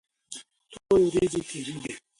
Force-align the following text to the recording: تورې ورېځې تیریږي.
تورې 0.71 1.05
ورېځې 1.11 1.41
تیریږي. 1.47 1.91